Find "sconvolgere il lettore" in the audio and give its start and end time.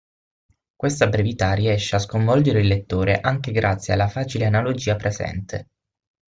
1.99-3.19